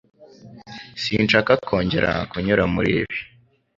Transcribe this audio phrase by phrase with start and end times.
[1.03, 3.17] Sinshaka kongera kunyura muri ibi